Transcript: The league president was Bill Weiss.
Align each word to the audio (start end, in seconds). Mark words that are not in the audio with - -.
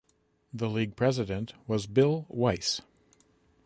The 0.51 0.67
league 0.67 0.95
president 0.95 1.53
was 1.67 1.85
Bill 1.85 2.25
Weiss. 2.27 2.81